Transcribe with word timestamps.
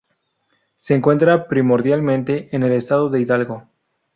Se 0.77 0.95
encuentra 0.95 1.47
primordialmente 1.47 2.49
en 2.55 2.63
el 2.63 2.71
estado 2.71 3.07
de 3.11 3.21
Hidalgo. 3.21 3.69